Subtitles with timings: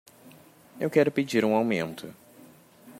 [0.79, 2.11] Eu quero pedir um aumento.